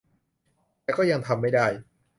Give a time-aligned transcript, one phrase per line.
[0.83, 1.67] แต่ก็ยังทำไม่ได้